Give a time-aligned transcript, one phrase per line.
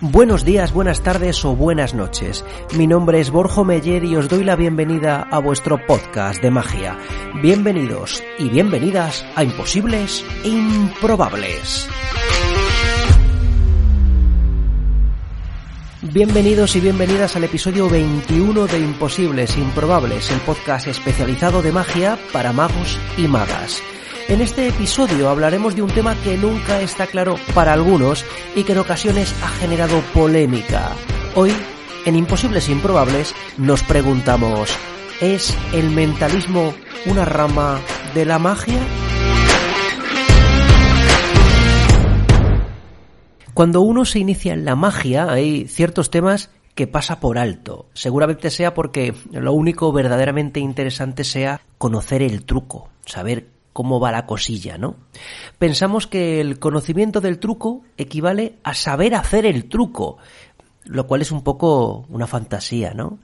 [0.00, 2.44] Buenos días, buenas tardes o buenas noches.
[2.76, 6.96] Mi nombre es Borjo Meyer y os doy la bienvenida a vuestro podcast de magia.
[7.42, 11.88] Bienvenidos y bienvenidas a Imposibles e Improbables.
[16.00, 22.16] Bienvenidos y bienvenidas al episodio 21 de Imposibles e Improbables, el podcast especializado de magia
[22.32, 23.82] para magos y magas.
[24.28, 28.72] En este episodio hablaremos de un tema que nunca está claro para algunos y que
[28.72, 30.92] en ocasiones ha generado polémica.
[31.34, 31.50] Hoy,
[32.04, 34.76] en Imposibles e Improbables, nos preguntamos,
[35.22, 36.74] ¿es el mentalismo
[37.06, 37.80] una rama
[38.14, 38.78] de la magia?
[43.54, 47.86] Cuando uno se inicia en la magia, hay ciertos temas que pasa por alto.
[47.94, 54.26] Seguramente sea porque lo único verdaderamente interesante sea conocer el truco, saber cómo va la
[54.26, 54.96] cosilla, ¿no?
[55.58, 60.18] Pensamos que el conocimiento del truco equivale a saber hacer el truco,
[60.84, 63.18] lo cual es un poco una fantasía, ¿no?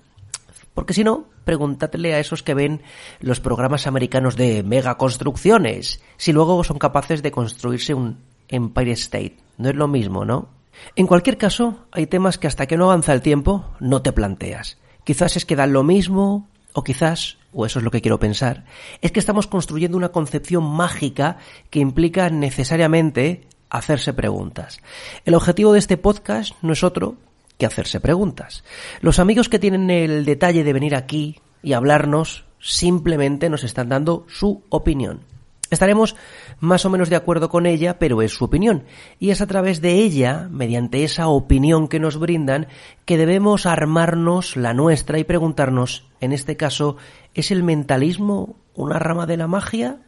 [0.75, 2.83] Porque si no, pregúntatele a esos que ven
[3.21, 9.37] los programas americanos de mega construcciones, si luego son capaces de construirse un Empire State.
[9.57, 10.49] No es lo mismo, ¿no?
[10.97, 14.79] En cualquier caso, hay temas que hasta que no avanza el tiempo no te planteas.
[15.05, 18.65] Quizás es que dan lo mismo, o quizás, o eso es lo que quiero pensar,
[19.01, 21.39] es que estamos construyendo una concepción mágica
[21.71, 24.81] que implica necesariamente hacerse preguntas.
[25.25, 27.17] El objetivo de este podcast no es otro
[27.59, 28.65] que hacerse preguntas.
[29.01, 34.27] Los amigos que tienen el detalle de venir aquí y hablarnos simplemente nos están dando
[34.29, 35.34] su opinión.
[35.75, 36.17] Estaremos
[36.61, 38.85] más o menos de acuerdo con ella, pero es su opinión.
[39.19, 42.69] Y es a través de ella, mediante esa opinión que nos brindan,
[43.05, 46.97] que debemos armarnos la nuestra y preguntarnos, en este caso,
[47.35, 49.99] ¿es el mentalismo una rama de la magia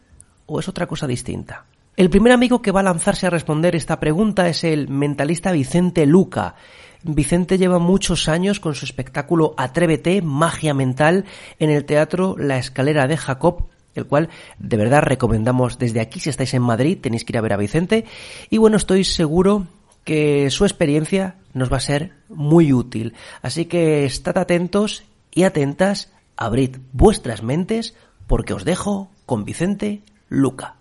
[0.47, 1.67] o es otra cosa distinta?
[1.97, 6.05] El primer amigo que va a lanzarse a responder esta pregunta es el mentalista Vicente
[6.05, 6.55] Luca.
[7.03, 11.25] Vicente lleva muchos años con su espectáculo Atrévete, Magia Mental,
[11.59, 16.21] en el teatro La Escalera de Jacob, el cual de verdad recomendamos desde aquí.
[16.21, 18.05] Si estáis en Madrid tenéis que ir a ver a Vicente.
[18.51, 19.67] Y bueno estoy seguro
[20.05, 23.15] que su experiencia nos va a ser muy útil.
[23.43, 27.95] Así que estad atentos y atentas abrid vuestras mentes
[28.27, 30.76] porque os dejo con Vicente Luca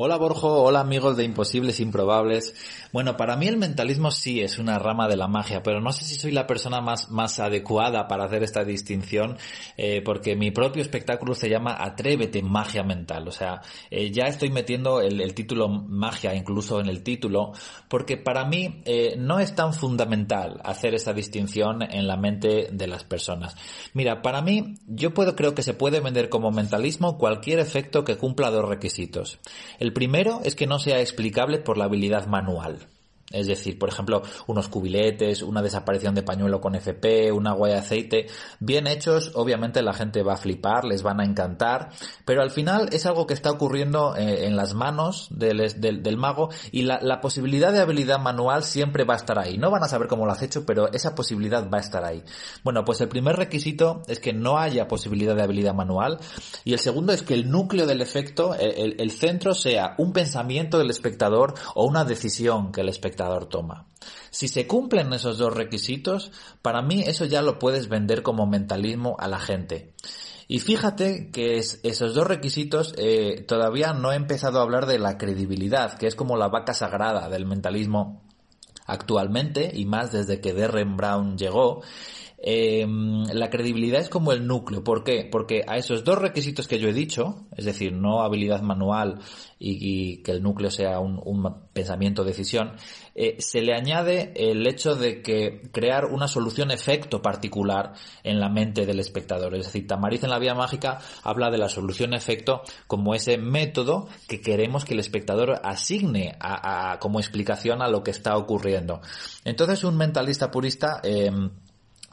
[0.00, 2.54] Hola Borjo, hola amigos de Imposibles Improbables.
[2.92, 6.04] Bueno, para mí el mentalismo sí es una rama de la magia, pero no sé
[6.04, 9.38] si soy la persona más, más adecuada para hacer esta distinción,
[9.76, 13.26] eh, porque mi propio espectáculo se llama Atrévete Magia Mental.
[13.26, 13.60] O sea,
[13.90, 17.50] eh, ya estoy metiendo el, título magia incluso en el título,
[17.88, 22.86] porque para mí eh, no es tan fundamental hacer esa distinción en la mente de
[22.86, 23.56] las personas.
[23.94, 28.16] Mira, para mí, yo puedo, creo que se puede vender como mentalismo cualquier efecto que
[28.16, 29.40] cumpla dos requisitos.
[29.92, 32.88] Primero es que no sea explicable por la habilidad manual.
[33.30, 37.74] Es decir, por ejemplo, unos cubiletes, una desaparición de pañuelo con FP, un agua de
[37.74, 38.26] aceite,
[38.58, 41.90] bien hechos, obviamente la gente va a flipar, les van a encantar,
[42.24, 46.48] pero al final es algo que está ocurriendo eh, en las manos del, del, mago
[46.72, 49.58] y la, la, posibilidad de habilidad manual siempre va a estar ahí.
[49.58, 52.22] No van a saber cómo lo has hecho, pero esa posibilidad va a estar ahí.
[52.64, 56.18] Bueno, pues el primer requisito es que no haya posibilidad de habilidad manual
[56.64, 60.78] y el segundo es que el núcleo del efecto, el, el centro sea un pensamiento
[60.78, 63.17] del espectador o una decisión que el espectador
[63.48, 63.86] toma.
[64.30, 69.16] Si se cumplen esos dos requisitos, para mí eso ya lo puedes vender como mentalismo
[69.18, 69.92] a la gente.
[70.46, 74.98] Y fíjate que es, esos dos requisitos eh, todavía no he empezado a hablar de
[74.98, 78.22] la credibilidad, que es como la vaca sagrada del mentalismo
[78.86, 81.82] actualmente y más desde que Derren Brown llegó.
[82.40, 82.86] Eh,
[83.32, 84.84] la credibilidad es como el núcleo.
[84.84, 85.28] ¿Por qué?
[85.30, 89.18] Porque a esos dos requisitos que yo he dicho, es decir, no habilidad manual
[89.58, 91.18] y, y que el núcleo sea un,
[91.72, 92.72] pensamiento decisión,
[93.14, 98.48] eh, se le añade el hecho de que crear una solución efecto particular en la
[98.48, 99.54] mente del espectador.
[99.56, 104.08] Es decir, Tamariz en la vía mágica habla de la solución efecto como ese método
[104.28, 109.00] que queremos que el espectador asigne a, como explicación a lo que está ocurriendo.
[109.44, 111.30] Entonces, un mentalista purista eh,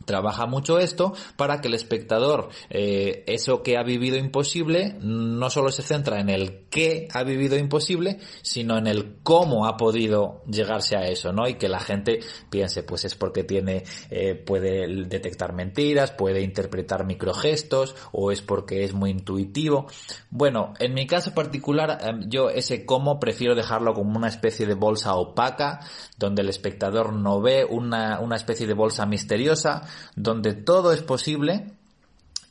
[0.05, 5.71] trabaja mucho esto para que el espectador eh, eso que ha vivido imposible no solo
[5.71, 10.95] se centra en el qué ha vivido imposible sino en el cómo ha podido llegarse
[10.95, 12.19] a eso no y que la gente
[12.49, 18.83] piense pues es porque tiene eh, puede detectar mentiras puede interpretar microgestos o es porque
[18.83, 19.87] es muy intuitivo.
[20.29, 24.75] Bueno en mi caso particular em, yo ese cómo prefiero dejarlo como una especie de
[24.75, 25.79] bolsa opaca
[26.17, 29.83] donde el espectador no ve una, una especie de bolsa misteriosa
[30.15, 31.71] donde todo es posible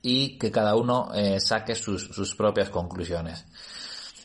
[0.03, 3.47] y que cada uno eh, saque sus, sus propias conclusiones.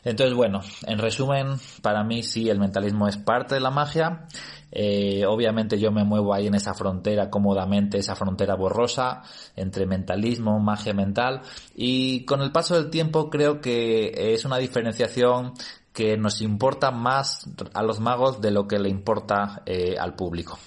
[0.04, 4.26] Entonces, bueno, en resumen, para mí sí, el mentalismo es parte de la magia.
[4.72, 9.22] Eh, obviamente yo me muevo ahí en esa frontera cómodamente, esa frontera borrosa
[9.56, 11.42] entre mentalismo, magia mental.
[11.74, 15.52] Y con el paso del tiempo creo que es una diferenciación
[15.92, 20.58] que nos importa más a los magos de lo que le importa eh, al público.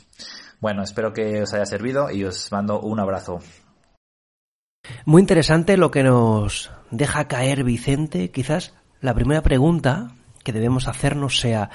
[0.64, 3.42] Bueno, espero que os haya servido y os mando un abrazo.
[5.04, 8.32] Muy interesante lo que nos deja caer Vicente.
[8.32, 11.70] Quizás la primera pregunta que debemos hacernos sea,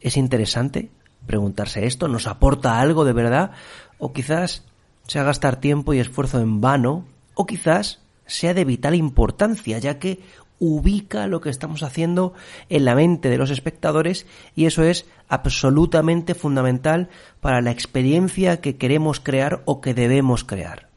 [0.00, 0.90] ¿es interesante
[1.26, 2.08] preguntarse esto?
[2.08, 3.50] ¿Nos aporta algo de verdad?
[3.98, 4.64] O quizás
[5.06, 10.20] sea gastar tiempo y esfuerzo en vano, o quizás sea de vital importancia, ya que
[10.64, 12.34] ubica lo que estamos haciendo
[12.68, 17.08] en la mente de los espectadores y eso es absolutamente fundamental
[17.40, 20.88] para la experiencia que queremos crear o que debemos crear.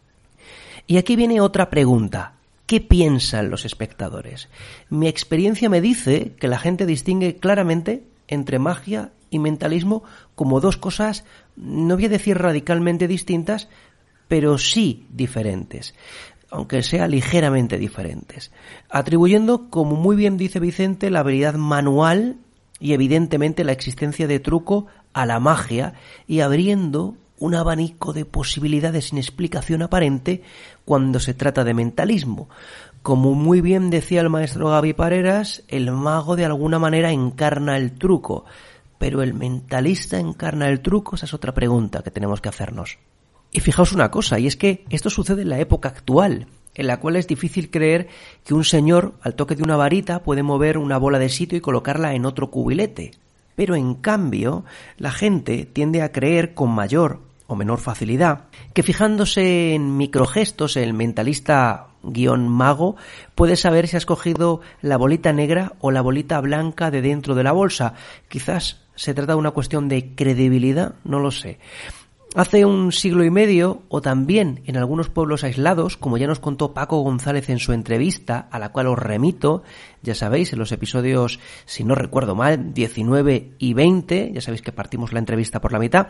[0.85, 2.33] Y aquí viene otra pregunta.
[2.67, 4.49] ¿Qué piensan los espectadores?
[4.91, 10.03] Mi experiencia me dice que la gente distingue claramente entre magia y mentalismo
[10.35, 11.25] como dos cosas,
[11.55, 13.67] no voy a decir radicalmente distintas,
[14.27, 15.95] pero sí diferentes
[16.49, 18.51] aunque sea ligeramente diferentes,
[18.89, 22.37] atribuyendo, como muy bien dice Vicente, la habilidad manual
[22.79, 25.93] y evidentemente la existencia de truco a la magia
[26.27, 30.43] y abriendo un abanico de posibilidades sin explicación aparente
[30.85, 32.49] cuando se trata de mentalismo.
[33.01, 37.93] Como muy bien decía el maestro Gaby Pareras, el mago de alguna manera encarna el
[37.93, 38.45] truco,
[38.97, 42.97] pero el mentalista encarna el truco, esa es otra pregunta que tenemos que hacernos.
[43.51, 46.99] Y fijaos una cosa, y es que esto sucede en la época actual, en la
[46.99, 48.07] cual es difícil creer
[48.43, 51.61] que un señor, al toque de una varita, puede mover una bola de sitio y
[51.61, 53.11] colocarla en otro cubilete.
[53.55, 54.65] Pero en cambio,
[54.97, 60.93] la gente tiende a creer con mayor o menor facilidad que fijándose en microgestos el
[60.93, 62.95] mentalista guion mago
[63.35, 67.43] puede saber si ha escogido la bolita negra o la bolita blanca de dentro de
[67.43, 67.93] la bolsa.
[68.27, 71.59] Quizás se trata de una cuestión de credibilidad, no lo sé.
[72.35, 76.73] Hace un siglo y medio, o también en algunos pueblos aislados, como ya nos contó
[76.73, 79.63] Paco González en su entrevista, a la cual os remito,
[80.03, 84.73] ya sabéis, en los episodios, si no recuerdo mal, 19 y 20, ya sabéis que
[84.73, 86.07] partimos la entrevista por la mitad,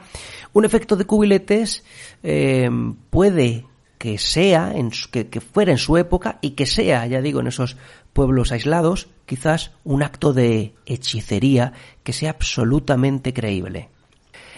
[0.52, 1.84] un efecto de cubiletes
[2.24, 2.72] eh,
[3.12, 3.68] puede
[4.00, 7.48] que sea, en, que, que fuera en su época y que sea, ya digo, en
[7.48, 7.78] esos
[8.14, 13.90] pueblos aislados, quizás un acto de hechicería que sea absolutamente creíble.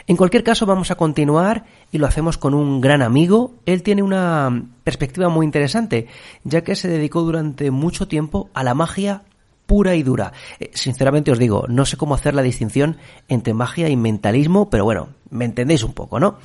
[0.07, 3.55] En cualquier caso, vamos a continuar y lo hacemos con un gran amigo.
[3.65, 6.07] Él tiene una perspectiva muy interesante,
[6.45, 9.23] ya que se dedicó durante mucho tiempo a la magia
[9.65, 10.31] pura y dura.
[10.61, 12.95] Eh, sinceramente os digo, no sé cómo hacer la distinción
[13.27, 16.37] entre magia y mentalismo, pero bueno, me entendéis un poco, ¿no?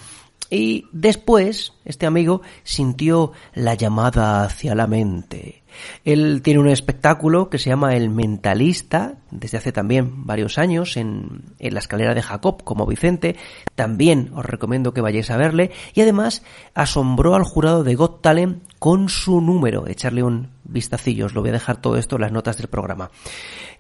[0.51, 5.62] Y después, este amigo sintió la llamada hacia la mente.
[6.05, 11.55] Él tiene un espectáculo que se llama El Mentalista, desde hace también varios años, en,
[11.59, 13.37] la escalera de Jacob, como Vicente.
[13.75, 15.71] También os recomiendo que vayáis a verle.
[15.95, 16.43] Y además
[16.75, 19.87] asombró al jurado de Got Talent con su número.
[19.87, 21.27] Echarle un vistacillo.
[21.27, 23.11] Os lo voy a dejar todo esto en las notas del programa.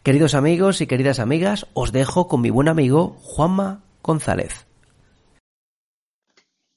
[0.03, 4.67] Queridos amigos y queridas amigas, os dejo con mi buen amigo Juanma González.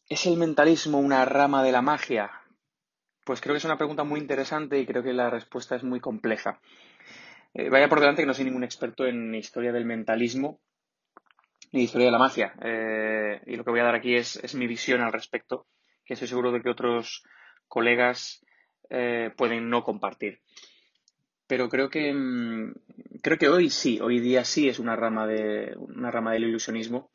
[0.07, 2.29] ¿Es el mentalismo una rama de la magia?
[3.25, 6.00] Pues creo que es una pregunta muy interesante y creo que la respuesta es muy
[6.00, 6.62] compleja.
[7.55, 10.62] Eh, vaya por delante que no soy ningún experto en historia del mentalismo
[11.72, 12.53] ni historia de la magia.
[12.62, 15.65] Eh, y lo que voy a dar aquí es, mi visión al respecto,
[16.05, 17.24] que estoy seguro de que otros
[17.67, 18.46] colegas
[18.91, 20.41] eh, pueden no compartir.
[21.48, 22.74] Pero creo que mm,
[23.24, 27.12] creo que hoy sí, hoy día sí es una rama de una rama del ilusionismo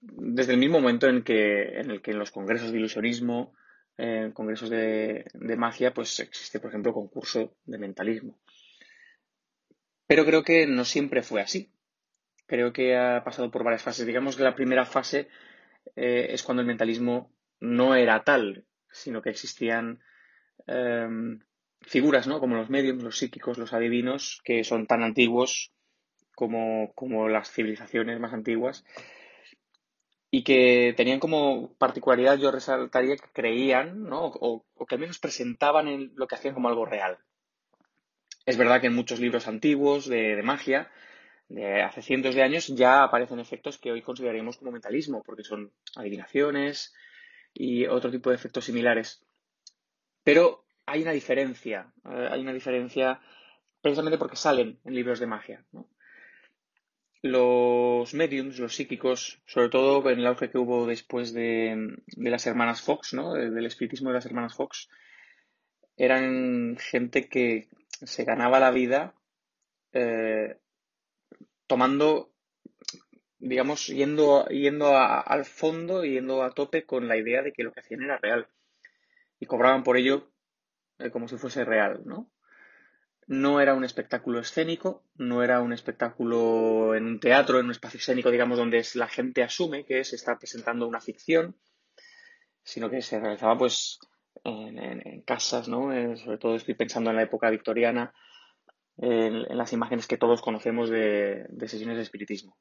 [0.00, 3.54] desde el mismo momento en, que, en el que en los congresos de ilusionismo,
[3.98, 5.24] en congresos de,
[5.56, 8.38] magia, pues existe, por ejemplo, concurso de mentalismo.
[10.06, 11.72] Pero creo que no siempre fue así.
[12.46, 14.06] Creo que ha pasado por varias fases.
[14.06, 15.28] Digamos que la primera fase
[15.96, 20.00] eh, es cuando el mentalismo no era tal, sino que existían
[20.66, 21.40] em,
[21.82, 22.38] figuras, ¿no?
[22.38, 25.72] Como los mediums, los psíquicos, los adivinos, que son tan antiguos
[26.36, 28.84] como, como las civilizaciones más antiguas
[30.30, 34.26] y que tenían como particularidad, yo resaltaría que creían, ¿no?
[34.26, 37.18] o, que al menos presentaban lo que hacían como algo real.
[38.44, 40.90] Es verdad que en muchos libros antiguos de, magia,
[41.48, 45.72] de hace cientos de años, ya aparecen efectos que hoy consideraríamos como mentalismo, porque son
[45.96, 46.94] adivinaciones
[47.54, 49.24] y otro tipo de efectos similares.
[50.24, 53.20] Pero hay una diferencia, eh, hay una diferencia
[53.80, 55.64] precisamente porque salen en libros de magia.
[57.20, 62.82] Los mediums, los psíquicos, sobre todo en el auge que hubo después de, las hermanas
[62.82, 63.34] Fox, ¿no?
[63.34, 64.88] del espiritismo de las hermanas Fox,
[65.96, 69.14] eran gente que se ganaba la vida
[69.92, 70.56] eh,
[71.66, 72.30] tomando,
[73.38, 77.80] digamos, yendo, yendo al fondo, yendo a tope con la idea de que lo que
[77.80, 78.48] hacían era real.
[79.40, 80.30] Y cobraban por ello
[80.98, 82.30] eh, como si fuese real, ¿no?
[83.28, 87.98] No era un espectáculo escénico, no era un espectáculo en un teatro, en un espacio
[87.98, 91.54] escénico, digamos, donde la gente asume que se está presentando una ficción,
[92.62, 93.98] sino que se realizaba pues
[94.44, 95.92] en, casas, ¿no?
[95.92, 98.14] Eh, sobre todo estoy pensando en la época victoriana,
[98.96, 102.56] en, las imágenes que todos conocemos de, de, sesiones de espiritismo.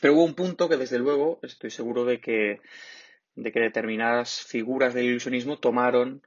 [0.00, 2.62] Pero hubo un punto que desde luego estoy seguro de que,
[3.34, 6.22] de que determinadas figuras del ilusionismo tomaron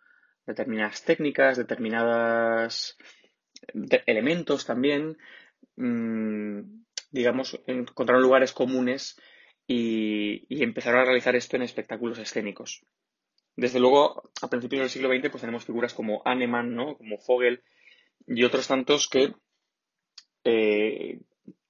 [0.50, 2.98] determinadas técnicas, determinados
[4.06, 5.18] elementos también,
[5.76, 6.60] mm,
[7.12, 9.20] digamos, encontraron lugares comunes
[9.68, 12.86] y, empezaron a realizar esto en espectáculos escénicos.
[13.56, 16.98] Desde luego, a principios del siglo XX, pues tenemos figuras como Hahnemann, ¿no?
[16.98, 17.64] como Vogel
[18.28, 19.34] y otros tantos que,
[20.44, 21.20] eh,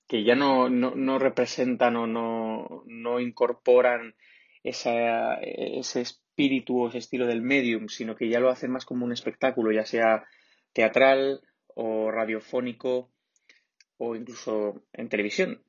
[0.07, 4.15] que ya no, no, representan o no, no incorporan
[4.63, 6.28] esa, ese espíritu
[6.69, 9.85] o ese estilo del medium, sino que ya lo hacen más como un espectáculo, ya
[9.85, 10.25] sea
[10.73, 13.11] teatral o radiofónico
[13.97, 15.61] o incluso en televisión.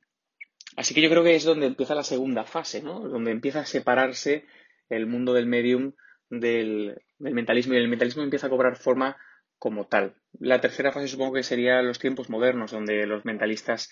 [0.77, 3.01] Así que yo creo que es donde empieza la segunda fase, ¿no?
[3.01, 4.45] Donde empieza a separarse
[4.89, 5.93] el mundo del medium
[6.29, 9.17] del, del mentalismo y el mentalismo empieza a cobrar forma
[9.59, 10.15] como tal.
[10.39, 13.91] La tercera fase supongo que sería los tiempos modernos, donde los mentalistas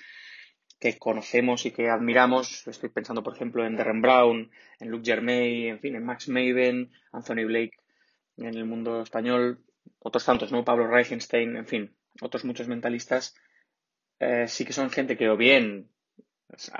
[0.79, 2.67] que conocemos y que admiramos.
[2.67, 6.91] Estoy pensando, por ejemplo, en Darren Brown, en Luke Germain, en fin, en Max Maven,
[7.11, 7.77] Anthony Blake
[8.37, 9.59] en el mundo español,
[9.99, 10.63] otros tantos, ¿no?
[10.63, 13.35] Pablo Reichenstein, en fin, otros muchos mentalistas,
[14.19, 15.89] eh, sí que son gente que o bien
[16.57, 16.71] se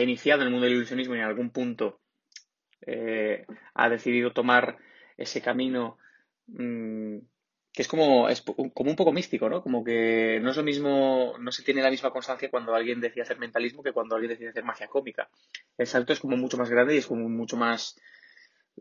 [0.00, 2.00] ha iniciado en el mundo del ilusionismo y en algún punto
[2.80, 4.78] eh, ha decidido tomar
[5.16, 5.98] ese camino
[6.48, 7.18] mm,
[7.72, 9.62] que es como, es como un poco místico, ¿no?
[9.62, 13.22] Como que no es lo mismo, no se tiene la misma constancia cuando alguien decide
[13.22, 15.30] hacer mentalismo que cuando alguien decide hacer magia cómica.
[15.78, 17.98] El salto es como mucho más grande y es como mucho más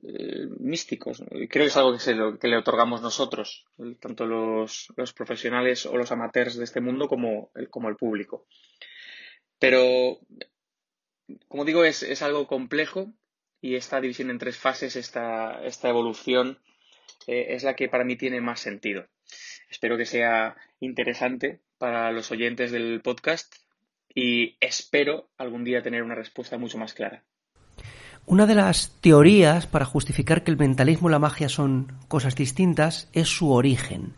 [0.04, 1.12] eh, místico.
[1.32, 3.66] Y creo que es algo que, se que le otorgamos nosotros,
[4.02, 8.46] tanto los, los, profesionales o los amateurs de este mundo como el, como el público.
[9.58, 10.20] Pero,
[11.48, 13.14] como digo, es, es algo complejo
[13.62, 16.60] y esta división en tres fases, esta, esta evolución,
[17.28, 19.08] eh, es la que para mí tiene más sentido.
[19.70, 23.56] Espero que sea interesante para los oyentes del podcast
[24.14, 27.24] y espero algún día tener una respuesta mucho más clara.
[28.26, 33.10] Una de las teorías para justificar que el mentalismo y la magia son cosas distintas
[33.14, 34.14] es su origen.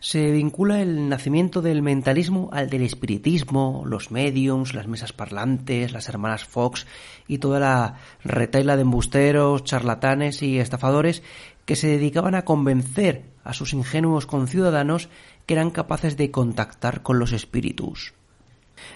[0.00, 6.10] Se vincula el nacimiento del mentalismo al del espiritismo, los mediums, las mesas parlantes, las
[6.10, 6.86] hermanas Fox
[7.26, 11.22] y toda la retaila de embusteros, charlatanes y estafadores
[11.64, 15.08] que se dedicaban a convencer a sus ingenuos conciudadanos
[15.46, 18.14] que eran capaces de contactar con los espíritus.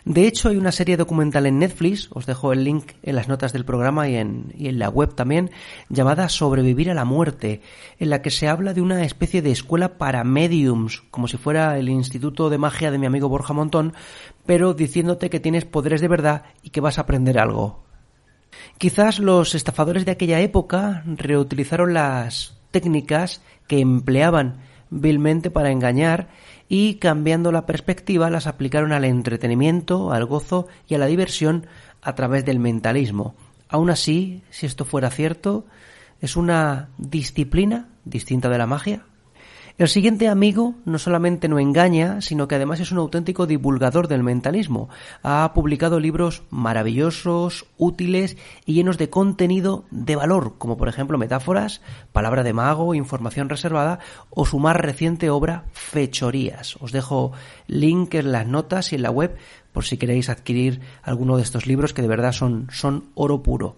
[0.05, 3.53] De hecho, hay una serie documental en Netflix, os dejo el link en las notas
[3.53, 5.51] del programa y en, y en, la web también,
[5.89, 7.63] llamada Sobrevivir a la muerte,
[7.99, 11.79] en la que se habla de una especie de escuela para mediums, como si fuera
[11.79, 13.95] el Instituto de Magia de mi amigo Borja Montón,
[14.47, 17.85] pero diciéndote que tienes poderes de verdad y que vas a aprender algo.
[18.79, 24.61] Quizás los estafadores de aquella época reutilizaron las técnicas que empleaban
[24.91, 26.29] vilmente para engañar
[26.69, 31.67] y cambiando la perspectiva las aplicaron al entretenimiento, al gozo y a la diversión
[32.03, 33.35] a través del mentalismo.
[33.69, 35.67] Aún así, si esto fuera cierto,
[36.21, 39.05] es una disciplina distinta de la magia.
[39.79, 44.25] El siguiente amigo no solamente no engaña, sino que además es un auténtico divulgador del
[44.25, 44.89] mentalismo.
[45.23, 51.81] Ha publicado libros maravillosos, útiles y llenos de contenido de valor, como por ejemplo Metáforas,
[52.11, 56.75] Palabra de Mago, Información Reservada o su más reciente obra Fechorías.
[56.81, 57.31] Os dejo
[57.69, 59.37] link en las notas y en la web
[59.73, 63.77] por si queréis adquirir alguno de estos libros que de verdad son, son oro puro.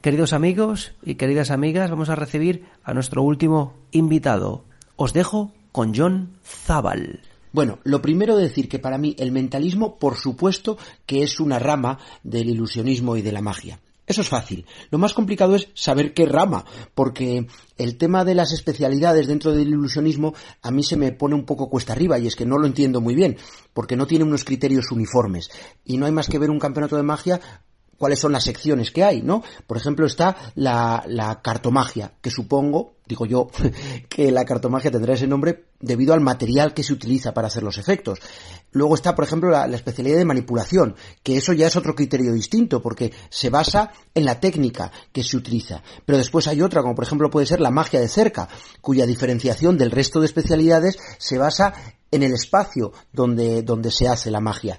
[0.00, 4.64] Queridos amigos y queridas amigas, vamos a recibir a nuestro último invitado,
[4.96, 7.20] os dejo con John Zabal.
[7.52, 11.98] Bueno, lo primero decir que para mí el mentalismo, por supuesto, que es una rama
[12.22, 13.80] del ilusionismo y de la magia.
[14.06, 14.66] Eso es fácil.
[14.90, 17.46] Lo más complicado es saber qué rama, porque
[17.78, 21.70] el tema de las especialidades dentro del ilusionismo a mí se me pone un poco
[21.70, 23.38] cuesta arriba y es que no lo entiendo muy bien,
[23.72, 25.50] porque no tiene unos criterios uniformes.
[25.84, 27.40] Y no hay más que ver un campeonato de magia
[27.96, 29.42] cuáles son las secciones que hay, ¿no?
[29.66, 33.48] Por ejemplo, está la, la, cartomagia, que supongo, digo yo,
[34.08, 37.78] que la cartomagia tendrá ese nombre debido al material que se utiliza para hacer los
[37.78, 38.18] efectos.
[38.72, 42.82] Luego está, por ejemplo, la, especialidad de manipulación, que eso ya es otro criterio distinto,
[42.82, 45.82] porque se basa en la técnica que se utiliza.
[46.04, 48.48] Pero después hay otra, como por ejemplo puede ser la magia de cerca,
[48.80, 51.74] cuya diferenciación del resto de especialidades se basa
[52.10, 54.78] en el espacio donde, donde se hace la magia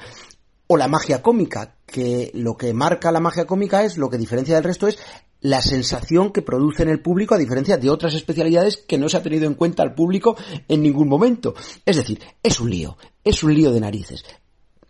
[0.68, 4.56] o la magia cómica, que lo que marca la magia cómica es, lo que diferencia
[4.56, 4.98] del resto es
[5.46, 9.18] la sensación que produce en el público a diferencia de otras especialidades que no se
[9.18, 10.36] ha tenido en cuenta al público
[10.68, 11.54] en ningún momento.
[11.86, 14.24] Es decir, es un lío, es un lío de narices.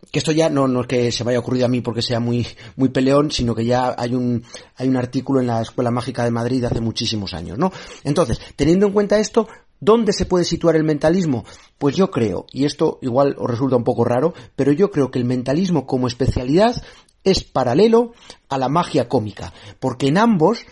[0.09, 2.21] Que esto ya no, no es que se me haya ocurrido a mí porque sea
[2.21, 2.47] muy,
[2.77, 4.43] muy peleón, sino que ya hay un,
[4.77, 7.74] hay un artículo en la Escuela Mágica de Madrid hace muchísimos años, ¿no?
[8.05, 9.47] Entonces, teniendo en cuenta esto,
[9.81, 11.43] ¿Dónde se puede situar el mentalismo?
[11.77, 15.19] Pues yo creo, y esto igual os resulta un poco raro, pero yo creo que
[15.19, 16.81] el mentalismo como especialidad
[17.25, 18.13] es paralelo
[18.48, 20.65] a la magia cómica, porque en ambos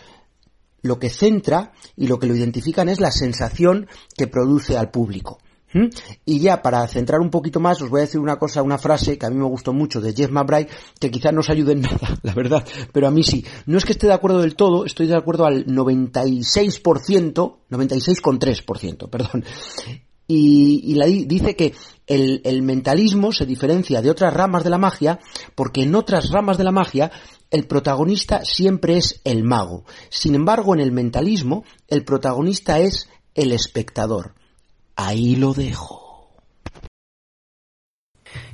[0.81, 5.39] lo que centra y lo que lo identifican es la sensación que produce al público.
[5.74, 5.88] ¿Mm?
[6.25, 9.17] Y ya para centrar un poquito más, os voy a decir una cosa, una frase
[9.17, 10.69] que a mí me gustó mucho de Jeff McBride,
[11.00, 13.43] que quizás no os ayude en nada, la verdad, pero a mí sí.
[13.65, 19.43] No es que esté de acuerdo del todo, estoy de acuerdo al 96%, 96,3%, perdón.
[20.27, 21.74] Y, dice que
[22.07, 25.19] el, mentalismo se diferencia de otras ramas de la magia
[25.55, 27.12] porque en otras ramas de la magia
[27.51, 29.86] el protagonista siempre es el mago.
[30.10, 34.33] Sin embargo, en el mentalismo, el protagonista es el espectador.
[34.95, 36.31] Ahí lo dejo.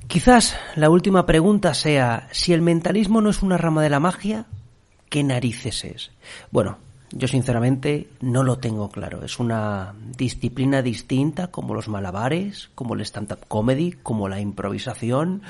[0.08, 4.48] Quizás la última pregunta sea, si el mentalismo no es una rama de la magia,
[5.08, 6.12] ¿qué narices es?
[6.52, 6.80] Bueno,
[7.12, 9.24] yo sinceramente no lo tengo claro.
[9.24, 15.42] Es una disciplina distinta como los malabares, como el stand-up comedy, como la improvisación.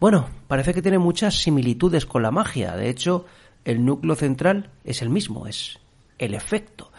[0.00, 2.76] Bueno, parece que tiene muchas similitudes con la magia.
[2.76, 3.26] De hecho,
[3.64, 5.78] el núcleo central es el mismo, es
[6.18, 6.92] el efecto.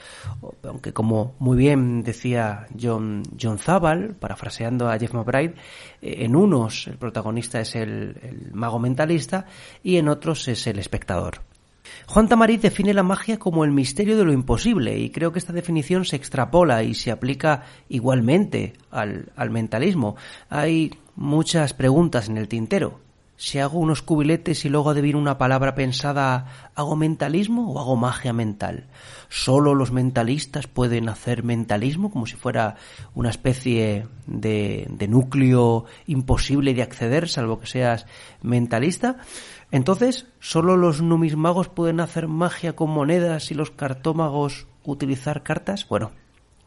[0.63, 5.56] Aunque como muy bien decía John, John Zabal, parafraseando a Jeff McBride,
[6.02, 9.46] eh, en unos el protagonista es el, el mago mentalista
[9.84, 11.41] y en otros es el espectador.
[12.08, 15.54] Juan Tamariz define la magia como el misterio de lo imposible y creo que esta
[15.54, 20.15] definición se extrapola y se aplica igualmente al, al mentalismo.
[20.50, 23.06] Hay muchas preguntas en el tintero.
[23.38, 28.32] Si hago unos cubiletes y luego adivino una palabra pensada, ¿hago mentalismo o hago magia
[28.32, 28.88] mental?
[29.28, 32.78] ¿Solo los mentalistas pueden hacer mentalismo como si fuera
[33.13, 38.06] una especie de, de núcleo imposible de acceder, salvo que seas
[38.41, 39.17] mentalista?
[39.76, 45.86] Entonces, ¿solo los numismagos pueden hacer magia con monedas y los cartómagos utilizar cartas?
[45.90, 46.14] Bueno,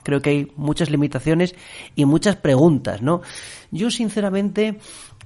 [0.03, 1.55] creo que hay muchas limitaciones
[1.97, 3.23] y muchas preguntas, ¿no?
[3.71, 4.79] Yo sinceramente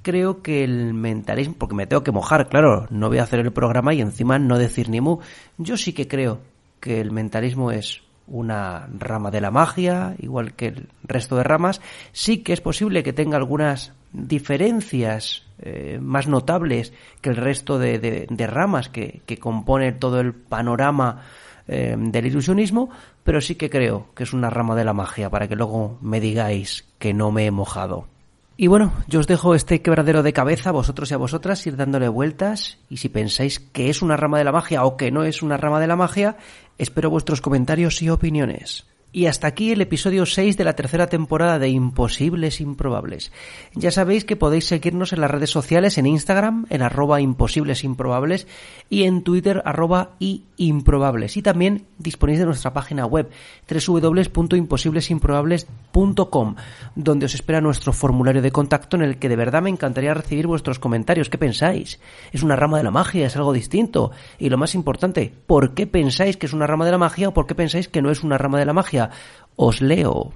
[0.02, 3.52] creo que el mentalismo, porque me tengo que mojar, claro, no voy a hacer el
[3.52, 5.18] programa y encima no decir ni mu.
[5.58, 6.38] Yo sí que creo
[6.78, 11.80] que el mentalismo es una rama de la magia, igual que el resto de ramas.
[12.12, 18.26] Sí que es posible que tenga algunas diferencias eh, más notables que el resto de,
[18.38, 21.22] ramas que, que, compone todo el panorama
[21.68, 22.90] eh, del ilusionismo,
[23.22, 26.20] pero sí que creo que es una rama de la magia, para que luego me
[26.20, 28.08] digáis que no me he mojado.
[28.56, 31.76] Y bueno, yo os dejo este quebradero de cabeza a vosotros y a vosotras, ir
[31.76, 35.24] dándole vueltas, y si pensáis que es una rama de la magia o que no
[35.24, 36.36] es una rama de la magia,
[36.78, 38.86] espero vuestros comentarios y opiniones.
[39.14, 43.30] Y hasta aquí el episodio 6 de la tercera temporada de Imposibles Improbables.
[43.74, 48.46] Ya sabéis que podéis seguirnos en las redes sociales, en Instagram, en arroba imposibles improbables
[48.88, 51.36] y en Twitter arroba y improbables.
[51.36, 53.28] Y también disponéis de nuestra página web
[53.68, 56.54] www.imposiblesimprobables.com
[56.94, 60.46] donde os espera nuestro formulario de contacto en el que de verdad me encantaría recibir
[60.46, 61.28] vuestros comentarios.
[61.28, 62.00] ¿Qué pensáis?
[62.32, 63.26] ¿Es una rama de la magia?
[63.26, 64.10] ¿Es algo distinto?
[64.38, 67.34] Y lo más importante, ¿por qué pensáis que es una rama de la magia o
[67.34, 69.01] por qué pensáis que no es una rama de la magia?
[69.56, 70.32] Os leo.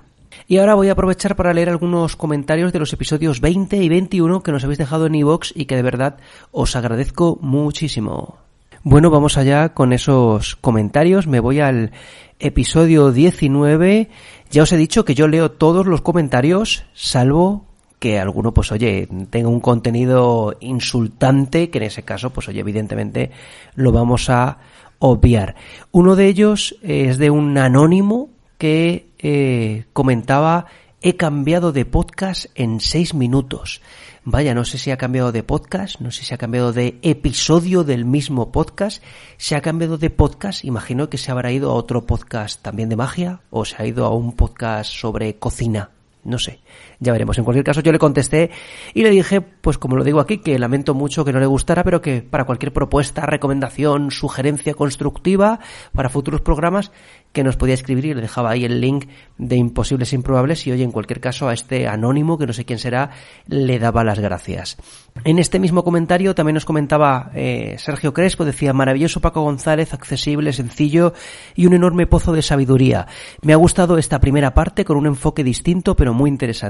[0.49, 4.43] Y ahora voy a aprovechar para leer algunos comentarios de los episodios 20 y 21
[4.43, 6.19] que nos habéis dejado en iVoox y que de verdad
[6.53, 8.39] os agradezco muchísimo.
[8.83, 11.27] Bueno, vamos allá con esos comentarios.
[11.27, 11.91] Me voy al
[12.39, 14.09] episodio 19.
[14.51, 17.65] Ya os he dicho que yo leo todos los comentarios, salvo
[17.99, 23.33] que alguno, pues oye, tenga un contenido insultante, que en ese caso, pues oye, evidentemente
[23.75, 24.59] lo vamos a
[25.01, 25.57] obviar.
[25.91, 30.67] Uno de ellos es de un anónimo que eh, comentaba
[31.03, 33.81] he cambiado de podcast en seis minutos.
[34.25, 37.85] Vaya, no sé si ha cambiado de podcast, no sé si ha cambiado de episodio
[37.85, 39.03] del mismo podcast,
[39.37, 42.97] se ha cambiado de podcast, imagino que se habrá ido a otro podcast también de
[42.97, 45.91] magia o se ha ido a un podcast sobre cocina,
[46.25, 46.59] no sé.
[46.99, 47.37] Ya veremos.
[47.39, 48.51] En cualquier caso, yo le contesté
[48.95, 51.85] y le dije, pues como lo digo aquí, que lamento mucho que no le gustara,
[51.85, 55.61] pero que para cualquier propuesta, recomendación, sugerencia constructiva
[55.93, 56.91] para futuros programas,
[57.33, 60.73] que nos podía escribir y le dejaba ahí el link de Imposibles e Improbables y
[60.73, 63.11] oye, en cualquier caso, a este anónimo, que no sé quién será,
[63.47, 64.79] le daba las gracias.
[65.23, 70.55] En este mismo comentario también nos comentaba eh, Sergio Crespo, decía, maravilloso Paco González, accesible,
[70.55, 71.13] sencillo
[71.55, 73.07] y un enorme pozo de sabiduría.
[73.43, 76.66] Me ha gustado esta primera parte con un enfoque distinto pero muy interesante.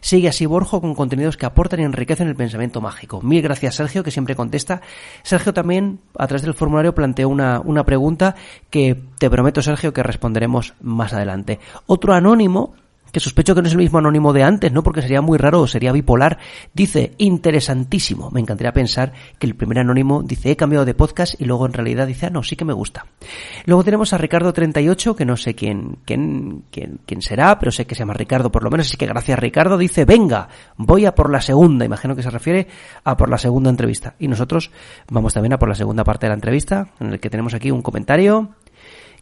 [0.00, 3.20] Sigue así Borjo con contenidos que aportan y enriquecen el pensamiento mágico.
[3.22, 4.80] Mil gracias Sergio, que siempre contesta.
[5.22, 8.34] Sergio también, a través del formulario, planteó una, una pregunta
[8.70, 11.58] que te prometo, Sergio, que responderemos más adelante.
[11.86, 12.74] Otro anónimo
[13.14, 14.82] que sospecho que no es el mismo anónimo de antes, ¿no?
[14.82, 16.36] Porque sería muy raro, sería bipolar.
[16.74, 18.28] Dice, interesantísimo.
[18.32, 21.74] Me encantaría pensar que el primer anónimo dice, he cambiado de podcast y luego en
[21.74, 23.06] realidad dice, ah, no, sí que me gusta.
[23.66, 27.94] Luego tenemos a Ricardo38, que no sé quién, quién, quién, quién será, pero sé que
[27.94, 29.78] se llama Ricardo por lo menos, así que gracias Ricardo.
[29.78, 31.84] Dice, venga, voy a por la segunda.
[31.84, 32.66] Imagino que se refiere
[33.04, 34.16] a por la segunda entrevista.
[34.18, 34.72] Y nosotros
[35.08, 37.70] vamos también a por la segunda parte de la entrevista, en el que tenemos aquí
[37.70, 38.56] un comentario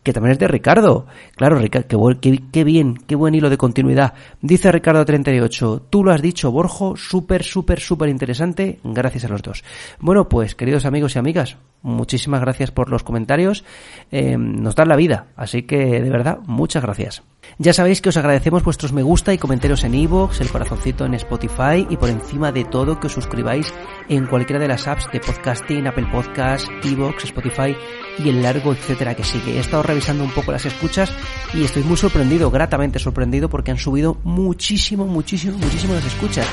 [0.02, 1.06] que también es de Ricardo.
[1.36, 4.14] Claro, Ricardo, qué, bien, qué buen hilo de continuidad.
[4.40, 9.42] Dice Ricardo 38, tú lo has dicho, Borjo, súper, súper, súper interesante, gracias a los
[9.42, 9.64] dos.
[10.00, 13.64] Bueno, pues, queridos amigos y amigas, muchísimas gracias por los comentarios,
[14.10, 17.22] eh, nos dan la vida, así que, de verdad, muchas gracias.
[17.58, 21.14] Ya sabéis que os agradecemos vuestros me gusta y comentarios en iVoox, el corazoncito en
[21.14, 23.72] Spotify y por encima de todo que os suscribáis
[24.08, 27.76] en cualquiera de las apps de podcasting, Apple Podcasts, iVoox, Spotify
[28.18, 29.56] y el largo etcétera que sigue.
[29.56, 31.12] He estado revisando un poco las escuchas
[31.52, 36.46] y estoy muy sorprendido, gratamente sorprendido porque han subido muchísimo, muchísimo, muchísimo las escuchas.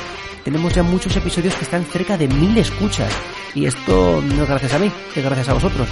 [0.44, 3.12] Tenemos ya muchos episodios que están cerca de mil escuchas
[3.54, 4.90] y esto no es gracias a mí,
[5.22, 5.88] gracias a vosotros.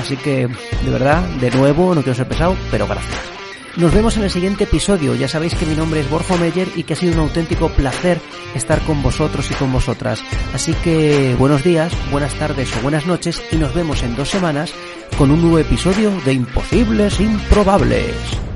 [0.00, 0.48] Así que,
[0.84, 3.32] de verdad, de nuevo, no quiero ser pesado, pero gracias.
[3.76, 5.14] Nos vemos en el siguiente episodio.
[5.14, 8.20] Ya sabéis que mi nombre es Borjo Meyer y que ha sido un auténtico placer
[8.54, 10.22] estar con vosotros y con vosotras.
[10.52, 14.74] Así que buenos días, buenas tardes o buenas noches y nos vemos en dos semanas
[15.16, 18.51] con un nuevo episodio de Imposibles Improbables.